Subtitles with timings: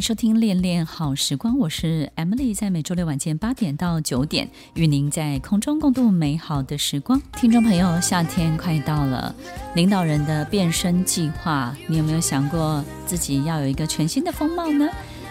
[0.00, 7.20] 迎收听《恋恋好时光》，我是 Emily，在每周六晚间八点到九点，与您在空中共度美好的时光。
[7.38, 9.34] 听众朋友，夏天快到了，
[9.74, 14.88] 领导人的变身计划，你有没有想过自己要有一个全新的风貌呢？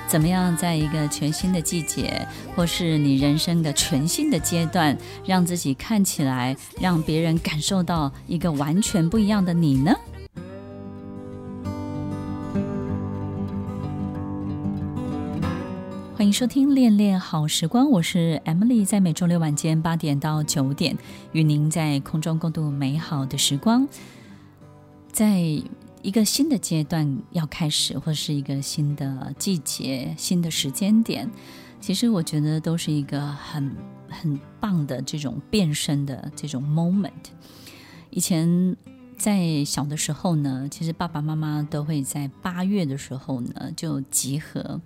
[0.08, 4.96] 怎么样，在一个全新的季节，或是你人生的全新的阶段，
[5.26, 9.96] 让自己看起来，让别人感受到一个完全不一样的你呢？
[16.30, 20.96] 迎收听《恋恋好时光》，我是 Emily，在每周六晚间八点到九点，
[21.32, 23.88] 与您在空中共度美好的时光。
[25.12, 31.28] 在一个新的阶段要开始，或是一个新的季节、新的时间点，
[31.82, 33.76] 其实我觉得都是一个很
[34.08, 37.10] 很棒的这种变身的这种 moment。
[38.12, 38.78] 以前
[39.18, 44.80] 在小的时候呢，其实爸爸妈妈都会在八月的时候呢就集合。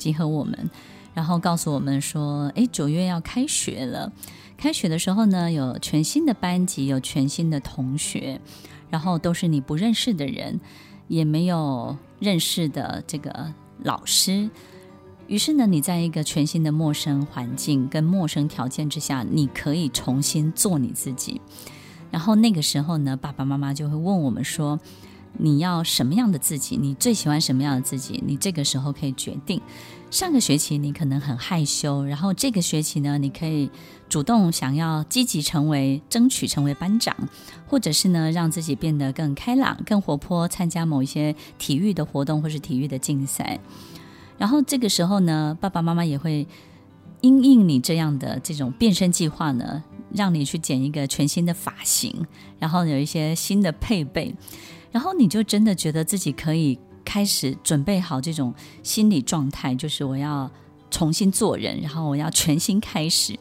[0.00, 0.70] 集合我们，
[1.12, 4.10] 然后告诉我们说：“诶，九月要开学了。
[4.56, 8.40] 开学的时候呢，有全新的班级，有全新的同学，
[8.88, 10.58] 然后都是你不认识的人，
[11.06, 14.48] 也没有认识的这个老师。
[15.26, 21.40] 于是呢，你在一个全新的陌生环境跟陌生条件之下，你可以重新做你自己。
[22.10, 24.80] 然后那个时候呢，爸爸妈妈就会问我们说。”
[25.38, 26.76] 你要什么样的自己？
[26.76, 28.22] 你最喜欢什么样的自己？
[28.26, 29.60] 你这个时候可以决定。
[30.10, 33.70] 上个学期你可能很害羞，然后这个学期呢，你可以
[34.08, 37.16] 主动想要积极成为，争取成为班长，
[37.68, 43.60] 或者是呢，让自己变得更开朗、更活泼，参加某一些体育的活动或是体育的竞赛。
[44.36, 46.44] 然后这个时候呢，爸爸妈妈也会
[47.20, 52.26] 因应你这样的这种变身计划呢，让你去剪一个全新的发型，
[52.58, 54.34] 然后有一些新的配备。
[54.90, 60.50] 然后你就真的觉得自己可以开始准备好这种心理状态，就是我要
[60.90, 63.38] 重新做人，然后我要全新开始。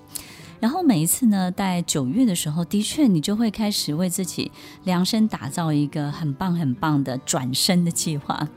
[0.59, 4.51] 然后每一次呢，在九月的时候，的确你就会开始为自己
[4.83, 8.47] 量身打造一个很棒很棒的转身的计划。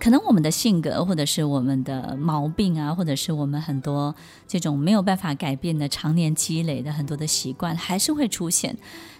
[0.00, 4.14] 可能我们的性格，或者是我们的毛病啊，或者是我们很多
[4.48, 8.74] 这种没有办法改变的常年积累的很多的习惯，还是会出现。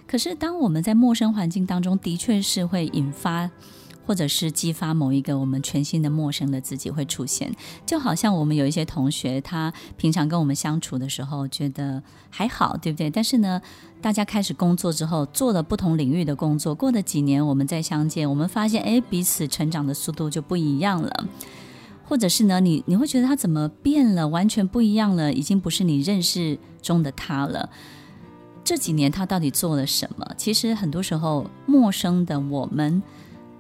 [0.07, 3.51] 可是，当我们在陌生环境当中，的确是会引发，
[4.07, 7.55] 或者是激发某一个我们全新的陌生的自己会出现。
[7.87, 13.09] 就好像我们有一些同学，他平常跟我们相处的时候觉得还好，对不对？
[13.11, 13.61] 但是呢，
[14.01, 21.27] 大家开始工作之后，做了不同领域的工作，过了几年，我们再相见，我们发现，哎，彼此成长的速度就不一样了。
[22.05, 27.71] 或者是呢，你你会觉得他怎么变了，完全不一样了，已经不是你认识中的他了。
[28.65, 30.27] 这几年他到底做了什么？
[30.37, 33.01] 其实很多时候，陌生的我们，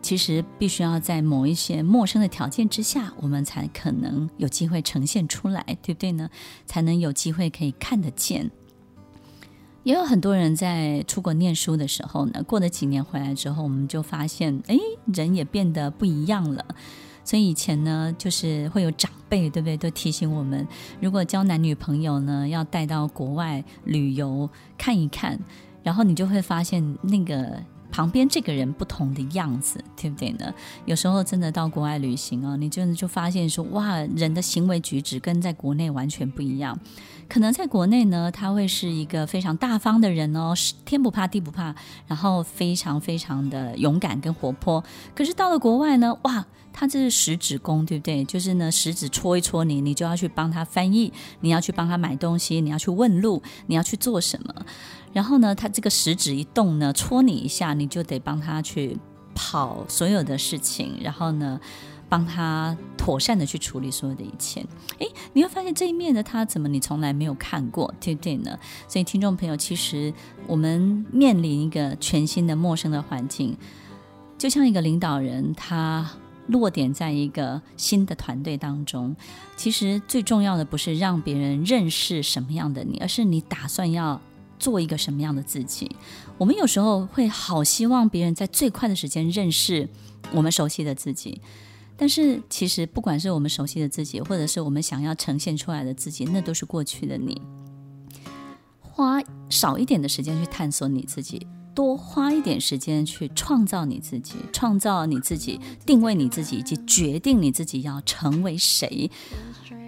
[0.02, 6.28] 其实必须要在某一些陌生的条件之下，我们才可能有机会呈现出来，对不对呢？
[6.66, 8.50] 才能有机会可以看得见。
[9.82, 16.64] 也有很多人在出国念书的时候呢，过了几年回来之后，我们就发现，哎，人也变得不一样了。
[17.24, 19.76] 所以以前呢，就是会有长辈，对不对？
[19.76, 20.66] 都提醒我们，
[21.00, 25.38] 如果交男女朋友呢，要带到国外旅游看一看，
[25.82, 30.52] 然后你就会发现那个旁边这个人不同的样子，对不对呢？
[30.86, 36.78] 有时候真的到国外旅行哦，你真的就发现说，哇，人的行为举止跟在国内完全不一样。
[37.28, 40.52] 可能在国内呢，他会是一个非常大方的人哦，
[40.84, 41.74] 天不怕地不怕，
[42.06, 44.82] 然后非常非常的勇敢跟活泼。
[45.14, 46.44] 可是到了国外呢，哇！
[46.72, 48.24] 他这是食指功，对不对？
[48.24, 54.54] 就是呢，食指戳一戳你，你就要去帮他翻译，你要去帮他买东西，你要去问路，你要去做什么。
[55.12, 58.96] 然后呢，他这个食指一动呢，戳你一下，你就得帮他去
[59.34, 61.60] 跑所有的事情，然后呢，
[62.08, 64.64] 帮他妥善的去处理所有的一切。
[64.98, 68.56] 诶，你会发现这一面的他，怎么你从来没有看过，对不对呢？
[68.86, 70.14] 所以，听众朋友，其实
[70.46, 73.56] 我们面临一个全新的陌生的环境，
[74.38, 76.08] 就像一个领导人，他。
[76.50, 79.14] 落点在一个新的团队当中，
[79.56, 84.20] 其实最重要的不是让别人认识什么样的你，而是你打算要
[84.58, 85.90] 做一个什么样的自己。
[86.36, 89.88] 我们有时候会好希望别人在最快的时间认识
[90.32, 91.40] 我们熟悉的自己，
[91.96, 97.40] 但是其实不管是我们熟悉的自己，或者是我们想要呈现出来的自己，那都是过去的你。
[98.80, 109.10] 花少一点的时间去探索你自己，多花一点时间去创造你自己，创造你自己，定位你自己，以及决定你自己要成为谁。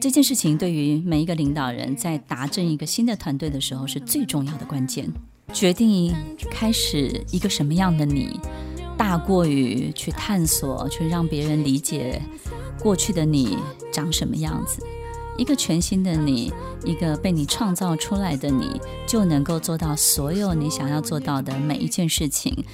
[0.00, 5.08] 这件事情对于每一个领导人在达阵一个新的团队的时候是最重要的关键。
[5.52, 6.14] 决定
[6.50, 8.40] 开始一个什么样的你，
[8.96, 12.22] 大过于去探索，去让别人理解
[12.80, 13.58] 过去的你
[13.92, 14.82] 长什么样子。
[15.38, 16.52] 一个全新的你，
[16.84, 22.64] 一个被你创造出来的你，就能够做到所有你想要做到的每一件事情。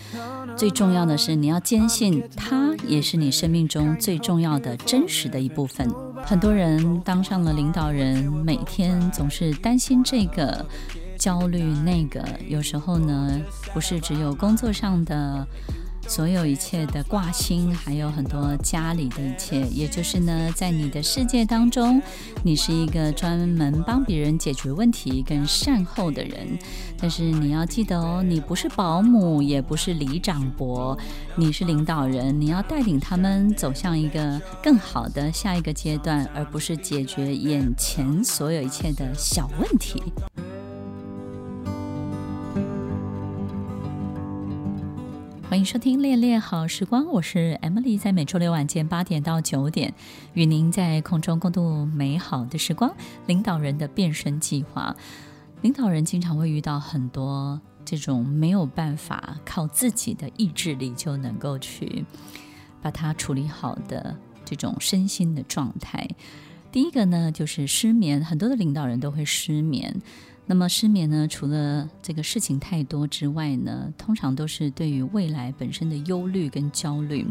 [0.57, 5.89] 最重要的是，你要坚信它也是你生命中最重要的真实的一部分。
[6.25, 10.67] 很多人当上了领导人，每天总是担心这个，
[11.17, 12.25] 焦虑那个。
[12.49, 13.41] 有时候呢，
[13.73, 15.47] 不是只有工作上的。
[16.09, 22.01] 所有一切的挂心，还有很多家里的一切，也就是呢，在你的世界当中，
[22.43, 26.59] 你是一个专门帮别人解决问题跟善后的人。
[27.01, 30.99] 但是你要记得哦，你不是保姆，也不是里长伯，
[31.37, 40.03] 你是领导人，你要带领他们走向一个更好的下一个阶段，而不是解决眼前所有一切的小问题。
[45.49, 49.95] 欢迎收听《恋恋好时光》，我是 Emily，在每周六晚间八点到九点，
[50.35, 52.95] 与您在空中共度美好的时光。
[53.27, 54.95] 领导人的变身计划，
[55.63, 62.05] 领导人经常会遇到很多这种没有办法靠自己的意志力就能够去
[62.83, 64.15] 把它处理好的
[64.45, 66.07] 这种身心的状态。
[66.71, 70.03] 第一个呢，就是失眠，很多的领导人都会失眠。
[70.51, 77.27] 那么失眠呢，除了这个事情太多之外呢，通常都是对于未来本身的忧虑跟焦虑。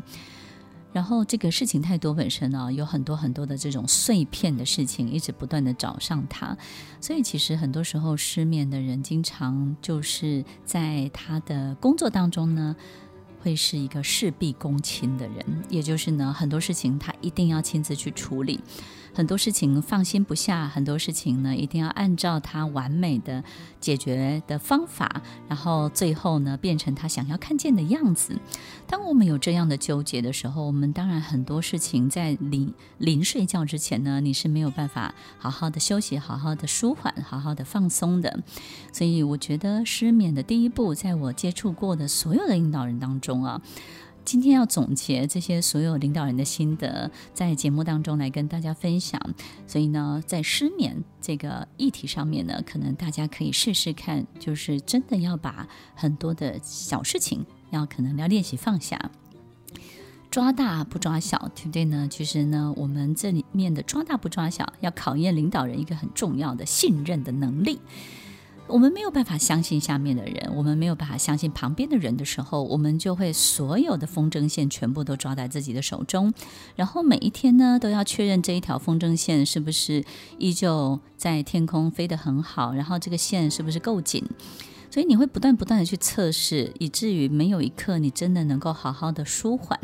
[0.93, 6.55] 然后这个事情太多本身呢，有很多很多的这种碎片的事情一直不断的找上他，
[7.01, 12.75] 所以其实很多时候失眠的人，经常就是在他的工作当中呢，
[13.41, 18.59] 会是一个事必躬亲的人，也就是呢，很多事情他一定要亲自去处理。
[19.17, 23.43] 很多事情放心不下，很多事情呢，一定要按照他完美的
[23.81, 28.37] 解决的方法，然后最后呢，变成他想要看见的样子。
[28.85, 38.43] 当我们有这样的纠结的时候，我们当然很多事情在临临睡觉之前呢，你是没有办法好好的休息、好好的舒缓、好好的放松的。
[38.93, 43.59] 所以，我觉得失眠的第一步，在我接触过的所有的领导人当中啊。
[44.27, 49.17] 今天要总结这些所有领导人的心得，在节目当中来跟大家分享。
[49.65, 59.11] 所以呢，在失眠这个议题上面呢，可能大家可以试试看，就是真的要把很多的小事情，要可能要练习放下，
[60.29, 62.05] 抓大不抓小，对不对呢？
[62.11, 67.79] 其实呢，我们这里面的抓大不抓小，要考验领导人一个很重要的信任的能力。
[68.69, 76.33] 我们没有办法相信下面的人，我们没有办法相信旁边的人的时候，我们就会所有的风筝线全部都抓在自己的手中，
[76.75, 80.03] 然后每一天呢都要确认这一条风筝线是不是
[80.37, 84.21] 依旧在天空飞得很好，然后这个线是不是够紧，
[84.91, 89.79] 所以你会不断不断的去测试，以至于没有一刻你真的能够好好的舒缓，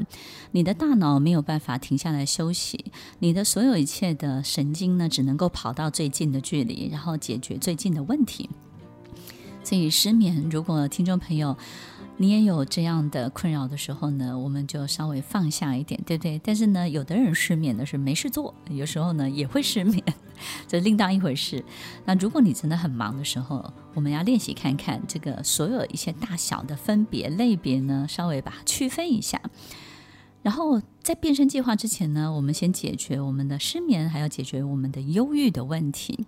[0.51, 8.49] 你的大脑没有办法停下来休息，你的所有一切的神经呢只能够跑到最近的距离，然后解决最近的问题。
[9.63, 11.57] 所以失眠，如果听众朋友
[12.17, 16.39] 你也有这样的困扰的时候呢，我们就稍微放下一点，对不对？
[16.43, 20.03] 但是呢，有的人失眠的是没事做，有时候呢也会失眠，
[20.67, 21.63] 这另当一回事。
[22.05, 29.41] 那如果你真的很忙的时候，我们要练习看看这个所有一些大小的分别类别呢，稍微把它区分一下。
[30.43, 36.27] 然后在变身计划之前呢，我们先解决我们的失眠，还要解决我们的忧郁的问题。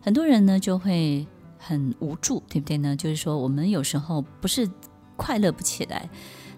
[0.00, 1.26] 很多人呢就会。
[1.68, 2.96] 很无助，对不对呢？
[2.96, 4.66] 就是说，我们有时候不是
[5.16, 6.08] 快乐不起来，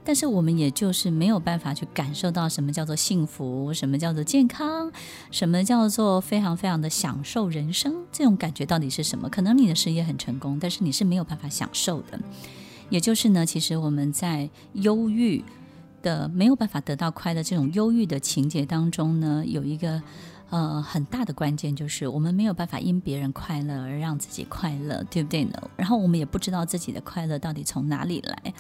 [0.05, 4.93] 但是我们也就是没有办法去感受到什么叫做幸福，什么叫做健康，
[5.33, 7.93] 什么叫做非常非常的享受人生。
[8.12, 9.29] 这种感觉到底是什么？
[9.29, 12.21] 可能你的事业很成功，但是你是没有办法享受的。
[12.88, 15.43] 也就是呢，其实我们在忧郁
[16.02, 20.00] 的没有办法得到快乐这种忧郁的情节当中呢，有一个。
[20.50, 25.71] 呃，很大的关键就是我们没有办法因别人快乐而让自己快乐，对不对呢？
[25.76, 28.52] 然后我们也不知道自己的快乐到底从哪里来，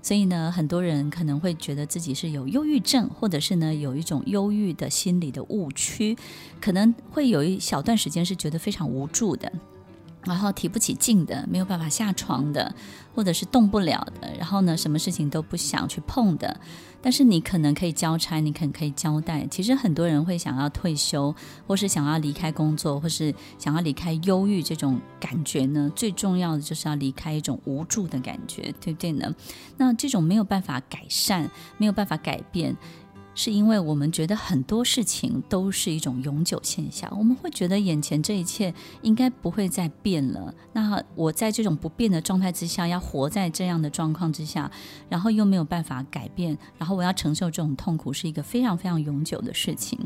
[0.00, 6.16] 所以呢，很多人可能会觉得自己是有忧郁症，或者是呢有一种忧郁的心理的误区，
[6.60, 9.52] 可能会有一小段时间是觉得非常无助的。
[10.26, 12.74] 然后提不起劲的，没有办法下床的，
[13.14, 16.60] 或者是动不了的，然后呢，什么事情都不想去碰的。
[17.02, 19.46] 但是你可能可以交差，你可能可以交代。
[19.50, 21.34] 其实很多人会想要退休，
[21.66, 25.92] 或是想要离开工作，或是想要离开忧郁这种感觉呢。
[25.94, 29.34] 最重要的就是要离开一种无助的感觉，对不对呢？
[29.76, 32.74] 那这种没有办法改善，没有办法改变。
[33.34, 38.72] 是因为我们觉得很多事情都是一种永久现象，我们会觉得眼前这一切
[39.02, 40.54] 应该不会再变了。
[40.72, 44.70] 那我在这种不变的状态之下，要活在这样的状况之下，
[45.08, 49.98] 然后又没有办法改变，然后我要承受这种痛苦，是一个非常非常永久的事情。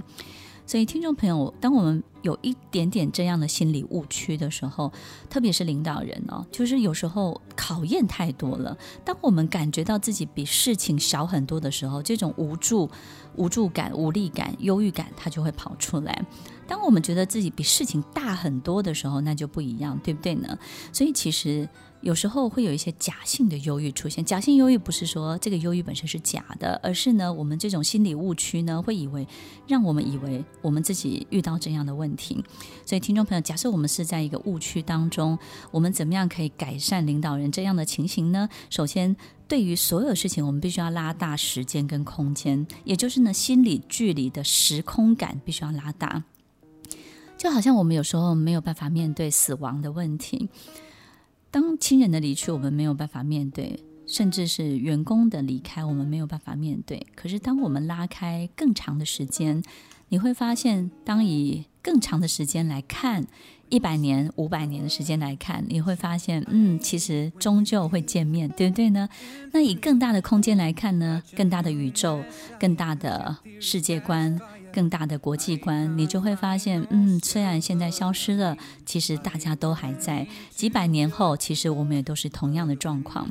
[0.69, 4.93] 所以，听众朋友，当我们有一点点这样的心理误区的时候，
[5.31, 8.77] 特别是领导人哦，就是有时候考验太多了。
[9.03, 12.91] 当我们感觉到自己比事情小很多的时候，这种无助、
[13.37, 16.23] 无助感、无力感、忧郁感，它就会跑出来。
[16.67, 20.59] 当我们觉得自己比事情大很多的时候，那就不一样，对不对呢？
[20.93, 21.67] 所以，其实。
[22.01, 24.25] 有时候会有一些假性的忧郁出现。
[24.25, 29.27] 假性忧郁不是说这个忧郁本身是假的，而是呢，我们这种心理误区呢，会以为
[29.67, 32.45] 让我们以为我们自己遇到这样的问题。
[32.87, 35.39] 所以，听众朋友，假设我们是在一个误区当中，
[35.71, 38.49] 我们怎么样可以改善领导人这样的情形呢？
[38.71, 39.17] 首先，
[39.49, 46.23] 对于所有事情，我们必须要拉大时间跟空间，也就是呢，心理距离的时空感必须要拉大。
[47.37, 50.49] 就好像我们有时候没有办法面对死亡的问题。
[51.51, 57.07] 当亲人的离去，我们没有办法面对；甚至是员工的离开，我们没有办法面对。
[57.15, 59.63] 可是，当我们拉开更长的时间，
[60.11, 63.27] 你会发现，当以更长的时间来看，
[63.71, 69.09] 一百年、五百年的时间来看，你会发现，嗯，其实终究会见面，对不对呢？
[69.53, 71.23] 那以更大的空间来看呢？
[71.35, 72.23] 更大的宇宙，
[72.61, 74.39] 更大的世界观。
[74.73, 78.57] 更大的国际观，你就会发现，嗯，虽然现在消失了，
[78.87, 80.27] 其实大家都还在。
[80.51, 83.29] 几百年后，其实我们也都是同样的状况。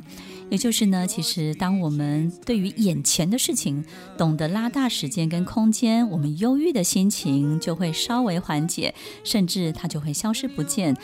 [0.50, 3.84] 也就是呢，其实当我们对于眼前的事情
[4.16, 10.96] 懂得拉大时间跟空间，我们忧郁的心情就会稍微缓解，甚至它就会消失不见。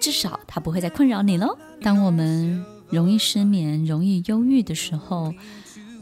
[0.00, 1.56] 至少它不会再困扰你喽。
[1.80, 5.32] 当我们容易失眠、容易忧郁的时候，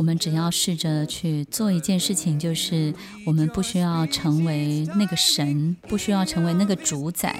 [0.00, 2.94] 我们只要试着去做一件事情，就是
[3.26, 7.38] 我们不需要成为那个神，不需要成为那个主宰，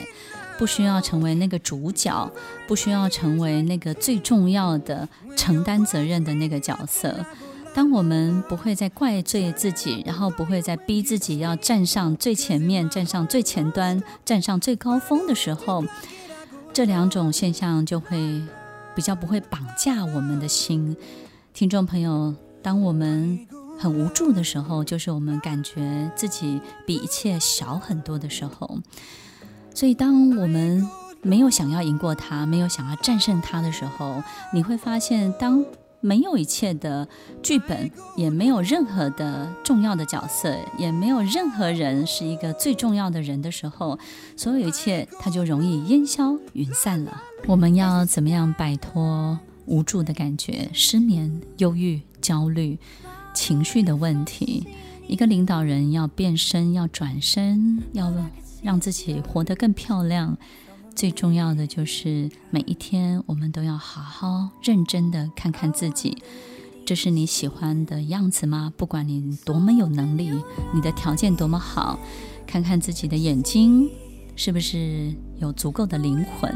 [0.59, 2.31] 不需要成为那个主角，
[2.69, 7.25] 不需要成为那个最重要的承担责任的那个角色。
[7.73, 15.83] 当我们不会再怪罪自己，然后不会再逼自己要站上最前面、站上最前端、站上最高峰的时候，
[16.75, 18.43] 这两种现象就会
[18.95, 20.95] 比较不会绑架我们的心。
[21.55, 22.35] 听众朋友。
[22.63, 23.47] 当我们
[23.79, 28.79] 很无助的时候，就是我们感觉自己比一切小很多的时候。
[29.75, 30.89] 所以，当我们
[31.23, 35.65] 没有想要赢过他，没有想要战胜他的时候，你会发现，当
[36.01, 37.07] 没有一切的
[37.43, 43.99] 剧本，也没有任何的重要的角色，也没有任何人是一个最重要的人的时候，
[44.37, 47.23] 所有一切它就容易烟消云散了。
[47.47, 49.39] 我们要怎么样摆脱
[49.71, 52.03] 无助的感觉、失眠、忧郁？
[52.21, 52.79] 焦虑、
[53.33, 54.67] 情绪的问题，
[55.09, 58.13] 一个领导人要变身，要转身，要
[58.63, 60.37] 让自己活得更漂亮。
[60.95, 66.23] 最重要的就是每一天，我们都要好好认真的看看自己，
[66.85, 68.71] 这是你喜欢的样子吗？
[68.77, 70.31] 不管你多么有能力，
[70.75, 71.99] 你的条件多么好，
[72.47, 73.89] 看看自己的眼睛
[74.37, 76.55] 是不是有足够的灵魂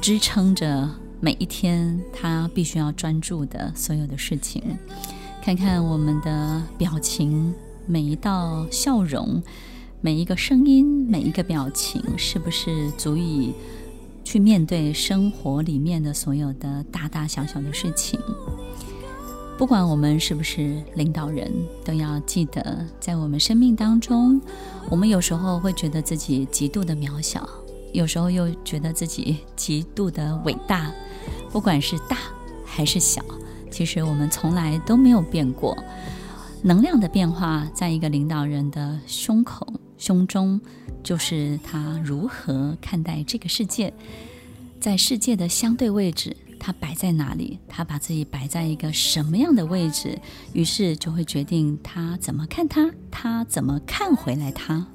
[0.00, 0.90] 支撑着。
[1.22, 4.62] 每一天，他必须要专注的所有的事情，
[5.42, 7.54] 看看我们的表情，
[7.86, 9.42] 每一道笑容，
[10.00, 13.52] 每一个声音，每一个表情，是不是足以
[14.24, 18.18] 去面对生活里面的所有的大大小小的事情？
[19.58, 21.52] 不管我们是不是领导人，
[21.84, 24.40] 都要记得，在我们生命当中，
[24.88, 27.46] 我们有时候会觉得自己极度的渺小，
[27.92, 30.92] 有时候又觉得自己极度的伟大。
[31.50, 32.16] 不管是大
[32.64, 33.24] 还是小，
[33.70, 35.76] 其实我们从来都没有变过。
[36.62, 39.66] 能量的变化，在一个领导人的胸口、
[39.96, 40.60] 胸中，
[41.02, 43.92] 就是他如何看待这个世界，
[44.78, 50.20] 在世界的相对位置，他摆在哪里，他把自己摆在一个什么样的位置，
[50.52, 54.86] 于是就会决定他怎么看他，他怎么看回来他。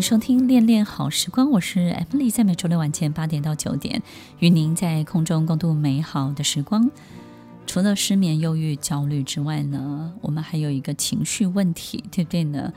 [0.00, 4.02] 收听《恋恋好时光》，我是 Emily，在每周六晚间八点到九点，
[4.38, 6.90] 与您在空中共度美好的时光。
[7.66, 12.72] 除了失眠、忧郁、焦虑之外呢，我们还有一个情绪问题，对不对呢？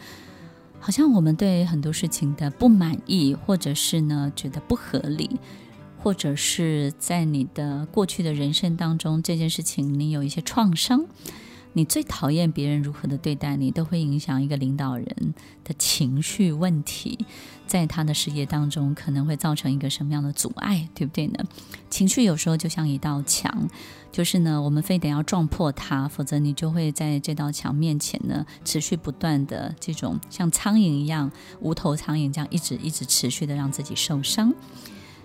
[0.79, 5.39] 好像我们对很多事情的不满意，或者是呢觉得不合理，
[5.99, 11.05] 或者是在你的过去的人生当中，这件事情你有一些创伤。
[11.73, 17.25] 你最讨厌别人如何的对待你，都会影响一个领导人的情绪问题，
[17.65, 21.43] 在他的事业当中可能会造成一个什么样的阻碍，对不对呢？
[21.89, 23.67] 情绪有时候就像一道墙，
[24.11, 34.53] 就是呢，我们非得要撞破它，否则你就会在这道墙面前呢，持续不断的这种像苍蝇一样无头苍蝇这样一直一直持续的让自己受伤。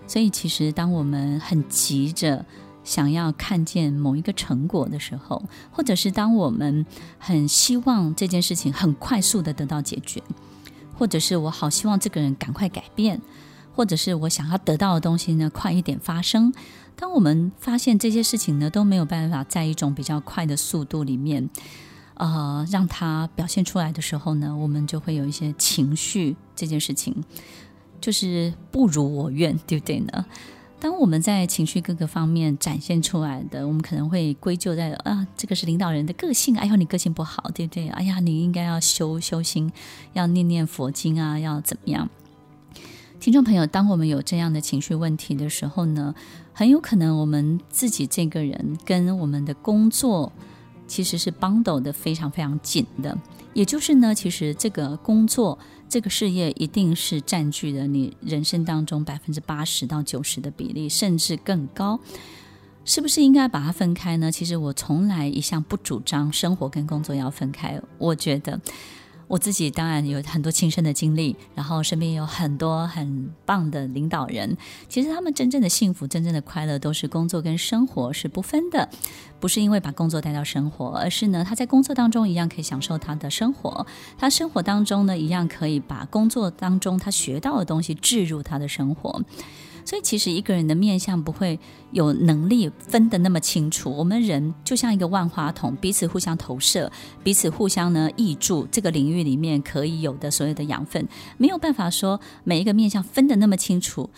[0.07, 2.45] 所以，其实当我们很急着。
[2.89, 6.87] 想要看见某一个成果的时候，或者是当我们
[7.19, 10.23] 很希望这件事情很快速的得到解决，
[10.97, 13.21] 或者是我好希望这个人赶快改变，
[13.75, 16.51] 或者是我想要得到的东西呢，快一点发生。
[16.97, 21.51] 当我们发现这些事情呢，都没有办法在一种比较快的速度里面，
[22.15, 26.35] 呃，让它表现出来的时候呢，我们就会有一些情绪。
[26.57, 27.23] 这件事情
[28.01, 30.25] 就是不如我愿，对不对呢？
[30.81, 36.57] 当我们在情绪各个方面展现出来的，我们可能会归咎在啊，这个是领导人的个性。
[36.57, 37.89] 哎呦，你个性不好，对不对？
[37.89, 39.73] 哎呀，你应该要修修心，
[40.13, 42.09] 要念念佛经啊，要怎么样？
[43.19, 46.15] 听众朋友，当我们有这样的情绪问题的时候呢，
[46.53, 50.33] 很有可能我们自己这个人跟我们的工作
[50.87, 53.19] 其实是 bundle 的非常非常紧的。
[53.53, 55.59] 也就是呢，其实这个工作。
[55.89, 61.99] 这个事业一定是占据了你人生当中百分之八十到九十的比例，甚至更高。
[62.85, 64.31] 是不是应该把它分开呢？
[64.31, 67.81] 其实我从来一向不主张生活跟工作要分开。
[67.99, 68.61] 我觉得。
[69.29, 74.57] 我自己当然有很多亲身的经历，然后身边有很多很棒的领导人。
[74.89, 78.89] 其实他们真正的幸福、真正的快乐，都是工作跟生活是不分的，
[79.39, 89.23] 不是因为把工作带到生活，而是呢，他在工作当中一样可以享受他的生活，他生活当中呢一样可以把工作当中他学到的东西置入他的生活。
[89.89, 91.59] 所以，其实一个人的面相不会
[91.93, 93.91] 有能力分得那么清楚。
[93.91, 96.93] 我们人就像一个万花筒，彼此互相投射，
[97.25, 104.11] 彼此互相呢挹注这个领域里面可以有的所有的养分，没有办法说每一个面相分得那么清楚。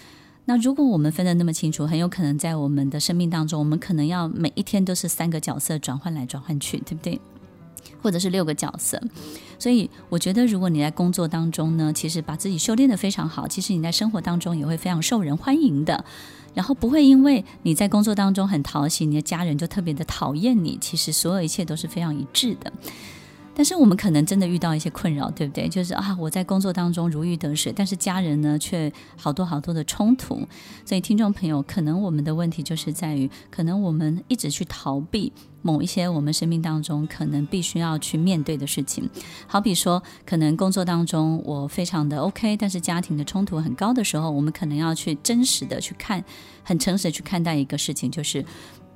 [0.47, 7.21] 那如果我们分得那么清楚，很有可能在我们的生命当中，我们可能要每一天都是三个角色转换来转换去，对不对？
[8.03, 9.01] 或者是六个角色，
[9.59, 16.05] 所以我觉得，如果你在工作当中呢，其实把自己修炼得非常好，其实你在生活当中也会非常受人欢迎的。
[16.53, 20.77] 然后不会因为你在工作当中很讨喜，你的家人就特别的讨厌你。
[20.81, 22.73] 其实所有一切都是非常一致的。
[23.61, 25.69] 但是我们可能真的遇到一些困扰，对不对？
[25.69, 30.49] 就是啊，我在工作当中如鱼得水，但是家人呢却好多好多的冲突。
[30.87, 39.07] 所以听众朋友，可能我们的问题就是在于，可能我们一直去逃避某一些我们生命当中可能必须要去面对的事情。
[39.47, 46.25] 好比说，可能工作当中我非常的 OK，但是家庭的冲突很高的时候，我们可能要去真实的去看，
[46.63, 48.43] 很诚实的去看待一个事情，就是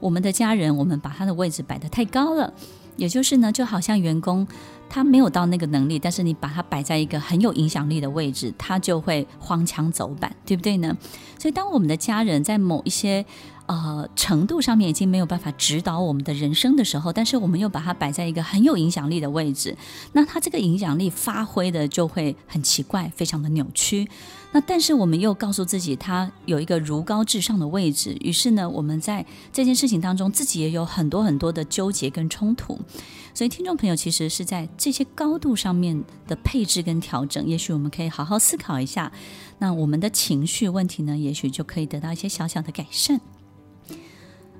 [0.00, 2.54] 我们的家人，我们把他的位置摆得太高了。
[2.96, 4.46] 也就是呢，就好像员工
[4.88, 10.96] 他没有到那个能力，但是你把他摆在一个很有影响力的位置，他就会荒腔走板，对不对呢？
[11.38, 13.24] 所以，当我们的家人在某一些
[13.66, 19.76] 呃程度上面已经没有办法指导我们的人生的时候，但是我们又把他摆在一个很有影响力的位置，
[20.12, 24.08] 那他这个影响力发挥的就会很奇怪，非常的扭曲。
[24.54, 32.78] 那但是我们又告诉自己，他有一个如高至上的位置，于是呢，我们在这件事情当中，自己也有很多很多的纠结跟冲突。
[33.34, 39.10] 所以，听众朋友其实是在这些高度上面的配置跟调整，也许我们可以好好思考一下。
[39.58, 43.20] 那我们的情绪问题呢，也许就可以得到一些小小的改善。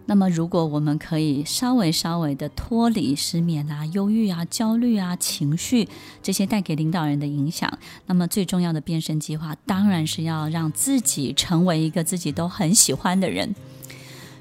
[0.07, 5.89] 那么，如果我们可以稍微稍微的脱离失眠啊、忧郁啊、焦虑啊、情绪
[6.23, 13.55] 这些带给领导人的影响，那么最重要的变身计划当然是要让自己成为一个自己都很喜欢的人。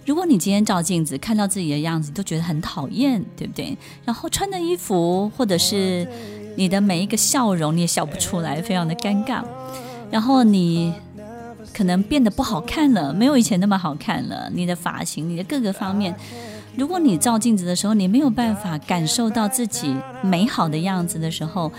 [0.06, 3.78] 如果你今天照镜子看到自己的样子，都觉得很讨厌，对不对？
[4.04, 6.06] 然后穿的衣服或者是
[6.58, 9.42] 你的每一个笑容，你也笑不出来，非常的尴尬。
[10.12, 10.94] 然后你。
[11.74, 14.50] 可能变得不好看了，没有以前那么好看了。
[14.54, 16.16] 你的发型，你的各个方面，
[16.78, 21.72] 如果你照镜子的时候，你没有办法感受到自己美好的样子的时候，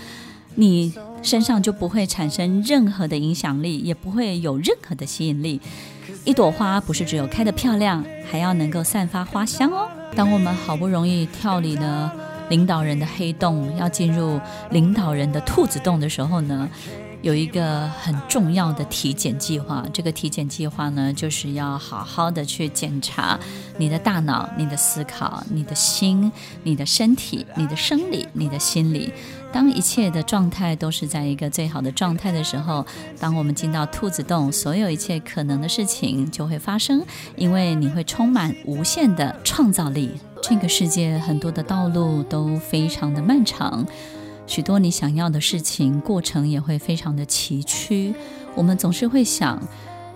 [0.55, 5.59] 你身上就不会产生任何的影响力，也不会有任何的吸引力。
[6.23, 9.87] 一朵花不是只有开得漂亮，还要能够散发花香哦。
[10.15, 12.11] 当我们好不容易跳离了
[12.49, 14.39] 领导人的黑洞，要进入
[14.71, 16.69] 领导人的兔子洞的时候呢，
[17.21, 19.85] 有一个很重要的体检计划。
[19.91, 23.39] 这个体检计划呢，就是要好好的去检查
[23.77, 26.31] 你的大脑、你的思考、你的心、
[26.63, 29.11] 你的身体、你的生理、你的心理。
[29.51, 32.85] 当一切的状态都是在一个最好的状态的时候，
[33.19, 37.01] 当我们进到兔子洞，所有一切可能的事情就会发生，
[37.37, 40.11] 因为你会充满无限的创造力。
[40.41, 43.83] 这个世界很多的道路都非常的漫长，
[44.47, 48.13] 许多你想要的事情过程也会非常的崎岖。
[48.55, 49.61] 我们总是会想，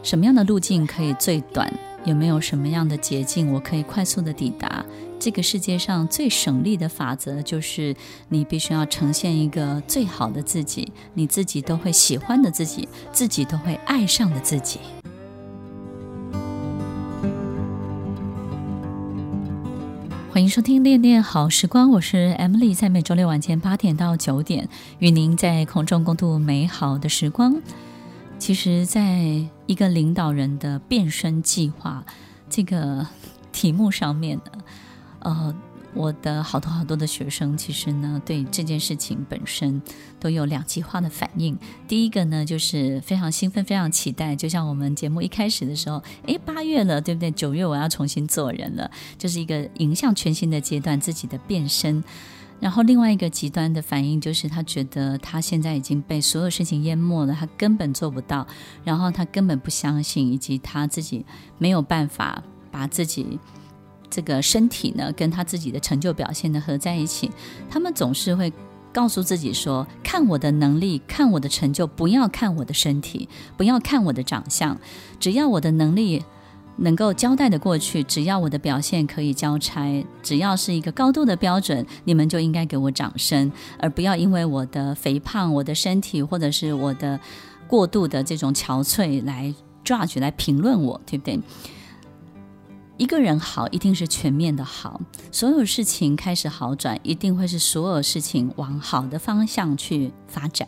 [0.03, 1.71] 什么样的路径可以最短？
[2.05, 4.85] 有没有什么样的捷径我可以快速的抵达？
[5.19, 7.93] 这个世界上最省力的法则就是，
[8.29, 14.79] 你必须要呈现一个最好的自己，你自己都会喜欢的自己，自己都会爱上的自己。
[20.39, 27.61] 欢迎收听《恋恋好时光》，我是 Emily，在每周六晚间八点到九点，与您在空中共度美好的时光。
[28.37, 29.19] 其实，在
[29.65, 32.05] 一个领导人的变身计划
[32.49, 33.05] 这个
[33.51, 34.43] 题目上面呢。
[35.19, 35.53] 呃，
[35.95, 39.81] 我的好多好多的学生，其实呢，对这件事情本身
[40.19, 41.57] 都有两极化的反应。
[41.87, 47.31] 第一个呢，就是非常兴奋、非常期待，就像我们节目一开始的时候，诶，八月了，对不对？
[47.31, 52.03] 九月我要重新做人了，就是一个迎向全新的阶段，自己的变身。
[52.59, 58.45] 然后另外一个极端的反应就是，他觉得他现在已经被所有事情淹没了，他根本做不到，
[58.83, 61.25] 然后他根本不相信，以及他自己
[61.57, 63.39] 没有办法把自己。
[64.09, 67.29] 这个身体呢，跟他自己的成就表现呢合在一起，
[67.69, 68.51] 他们总是会
[68.91, 74.75] 告诉自己说：“看我的能力，看我的成就，不要看我的身体，不要看我的长相，
[75.19, 76.23] 只要我的能力
[76.77, 87.19] 能够交代的过去，只要我的表现可以交差，只要是一个高度的标准，你们就应该给我掌声，而不要因为我的肥胖、我的身体或者是我的
[87.67, 89.53] 过度的这种憔悴来
[89.85, 91.39] judge 来评论我，对不对？”
[92.99, 94.99] 一个人好，一定是全面的好。
[95.31, 100.67] 所有事情开始好转，一定会是所有事情往好的方向去发展。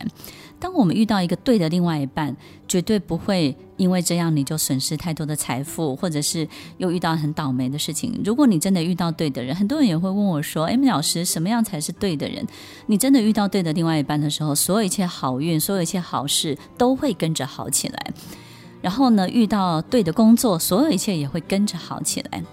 [0.58, 2.34] 当我们遇到一个对的另外一半，
[2.66, 8.18] 绝对不会因为这样你就损失太多的财富，或者是又遇到很倒霉的事情。
[8.24, 12.46] 如果你真的遇到对的人，很多人也会问我说：“M 老师，什么样才是对的人？”
[12.86, 18.14] 你真的遇到对的另外一半的时候，所有一切好运，所有一切好事都会跟着好起来。
[18.82, 22.44] 然后呢，遇到对的工作，所有一切也会跟着好起来。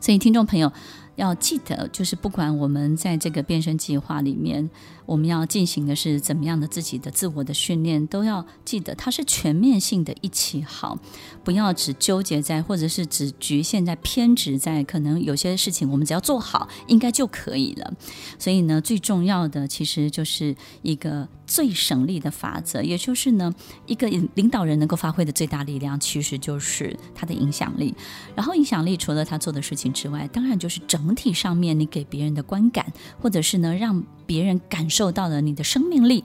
[0.00, 0.72] 所以，听众朋友。
[1.16, 4.68] 要记得，就是不管我们在这个变身计划里面，
[5.12, 10.98] 我们要进行的是怎么样的自己的自我的训练，都要记得它是全面性的一起好，
[11.44, 17.94] 不要只纠结在，或者是只局限在偏执在，可能有些事情我们只要做好，应该就可以了。
[18.38, 23.54] 所以呢，最重要的其实就是一个最省力的法则，也就是呢，
[23.86, 27.94] 一个领导人能够发挥的最大力量，其实就是他的影响力。
[28.34, 31.12] 然后，影响力除了他做的事情之外，当然就是整。
[31.14, 36.24] 体上面，你给别人的观感，或者是呢，让别人感受到了你的生命力。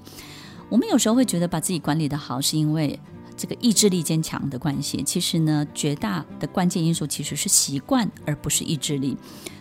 [0.69, 2.99] 我们有时候会觉得把自己管理的好，是因为
[3.35, 5.01] 这个意志力坚强的关系。
[5.03, 9.15] 其实呢，绝大的关键因素其实是习惯，而不是意志力。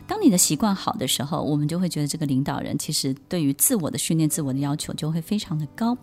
[0.06, 5.96] 当你的习惯好的时候，我们就会觉得这个领导人其实对于自我的训练、自我的要求就会非常的高。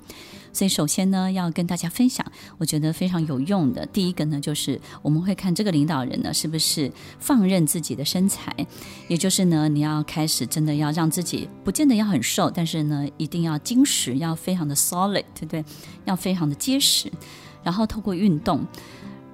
[0.52, 2.24] 所以，首先呢，要跟大家分享，
[2.60, 3.86] 我觉得非常有用的。
[3.88, 8.54] 第一个呢，就是我们会看这个领导人呢，是不是放任自己的身材，
[9.08, 15.66] 也就是呢，你要开始真的要让自己，不见得要很瘦，但是呢，一定要精实，要非常的 solid，对不对？
[16.06, 17.12] 要非常的结实，
[17.64, 18.64] 然后透过运动。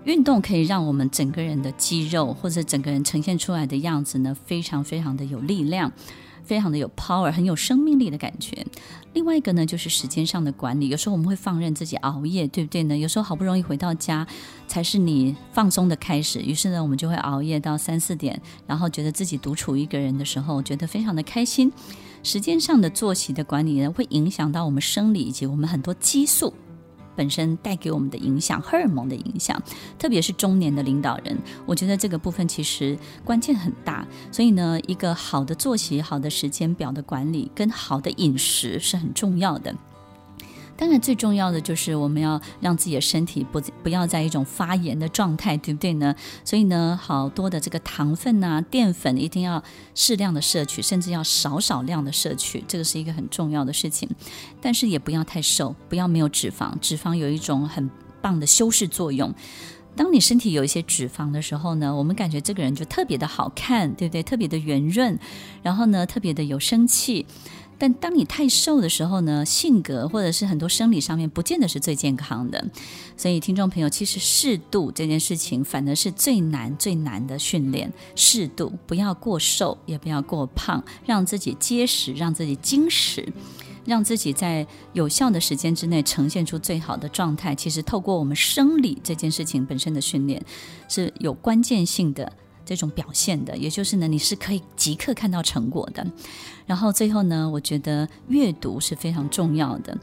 [0.05, 5.91] 运动可以让我们整个人的肌肉或者整个人呈现出来的样子呢，非常非常的有力量，
[6.43, 8.65] 非常的有 power，很有生命力的感觉。
[9.13, 10.87] 另外一个呢，就是时间上的管理。
[10.87, 12.97] 有时候我们会放任自己熬夜，对不对呢？
[12.97, 14.25] 有时候好不容易回到家，
[14.67, 16.39] 才是你放松的开始。
[16.39, 21.71] 于是呢，我们就会熬夜到三四点，然后觉得自己独处一个人的时候，觉得非常的开心。
[22.23, 26.53] 时间上的作息的管理呢，会影响到我们生理以及我们很多激素。
[27.19, 29.61] 本身带给我们的影响，荷尔蒙的影响，
[29.97, 34.07] 特别是中年的领导人，我觉得这个部分其实关键很大。
[34.31, 39.75] 所以呢，一个好的作息、好的时间表的管理，跟好的饮食是很重要的。
[40.79, 46.15] 当然，最重要的就是我们要让自己的身体不不要在一种发炎的状态，对不对呢？
[46.45, 49.61] 所以呢，好多的这个糖分啊、淀粉一定要
[49.93, 54.09] 适量的摄取，甚至要少少量的摄取，这个是一个很重要的事情。
[54.61, 57.89] 但是也不要太瘦，不要没有脂肪，脂肪有一种很
[58.21, 59.35] 棒的修饰作用。
[59.97, 64.23] 当你身体有一些脂肪的时候呢，我们感觉这个人就特别的好看，对不对？
[64.23, 65.19] 特别的圆润，
[65.61, 67.25] 然后呢，特别的有生气。
[67.79, 72.63] 但当你太瘦的时候呢，性格或者是很多生理上面不见得是最健康的。
[73.17, 77.91] 所以，听众朋友，其实适度这件事情反而是最难最难的训练。
[78.15, 83.27] 适度，不要过瘦，也不要过胖，让自己结实，让自己精实。
[83.85, 90.43] 让自己在有效的时间之内呈现出最好的状态，其实透过我们生理这件事情本身的训练
[90.87, 92.31] 是有关键性的
[92.69, 96.05] 这种表现的，也就是呢，你是可以即刻看到成果的。
[96.67, 99.97] 然后最后呢，我觉得阅读是非常重要的。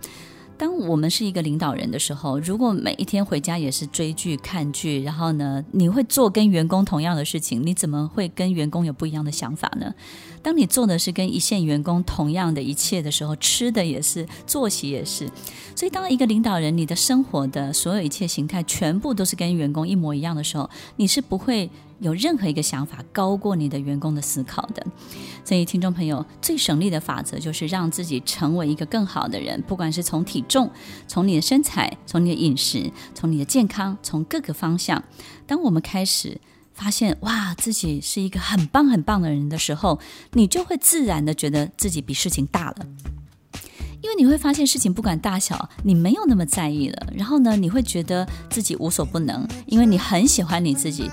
[0.58, 9.94] 当我们是一个领导人的时候，如果每一天回家也是追剧、看剧，然后呢，你会做跟员工同样的事情，你怎么会跟员工有不一样的想法呢？
[10.42, 15.28] 当你做的是跟一线员工同样的一切的时候，吃的也是，作息也是，
[15.74, 21.68] 所以当一个领导人，你的生活的所有一切形态全部都是跟员工一模一样的时候，你是不会
[22.00, 24.86] 有任何一个想法高过你的员工的思考的。
[25.44, 30.70] 所以，听众朋友，最省力的法则就是让自己成为一个更好的人，不管是从体重、
[31.06, 35.02] 从你的身材、从你的饮食、从你的健康、从各个方向，
[35.46, 36.40] 当我们开始。
[36.78, 39.98] 发现哇，自己是一个很棒很棒的人的时候，
[40.32, 42.86] 你就会自然的觉得自己比事情大了，
[44.02, 47.06] 因为你会发现事情不管大小，你没有那么在意了。
[47.14, 51.10] 然后呢，你会觉得自己无所不能，因为你很喜欢你自己，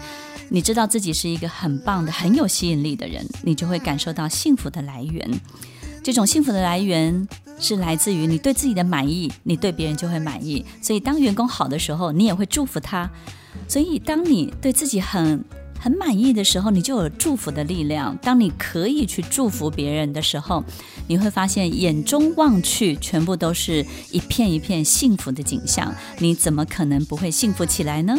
[0.50, 5.30] 你知道自己是一个很棒的、很有吸引力的人，你就会感受到幸福的来源。
[6.04, 7.28] 这种幸福的来源
[7.60, 10.66] 是来自于你对自己的满意，你对别人就会满意。
[10.82, 13.10] 所以当员工好的时候，你也会祝福他。
[13.68, 15.44] 所以，当你对自己很
[15.80, 18.18] 很满意的时候，你就有祝福的力量。
[18.18, 20.64] 当你可以去祝福别人的时候，
[21.08, 25.94] 你会发现眼中望去，全部都是一片一片幸福的景象。
[26.20, 28.18] 你怎么可能不会幸福起来呢？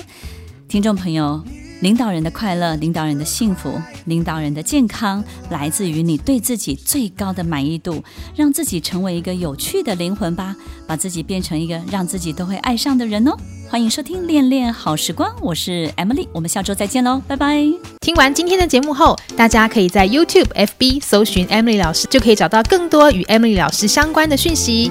[0.68, 1.44] 听众朋友，
[1.84, 8.02] 领导人的快乐、领导人的幸福、领导人的健康，来自于你对自己最高的满意度，
[8.34, 13.36] 让自己成为一个有趣的灵魂吧，把自己变成一个让自己都会爱上的人哦。
[13.68, 17.62] 欢迎收听《恋恋好时光》，我是 Emily，我们下周再见喽，拜拜。
[18.00, 24.90] 听完今天的节目后，大家可以在 YouTube、FB 搜寻 Emily 老师，就可以找到更多与 Emily 老师相关的讯息。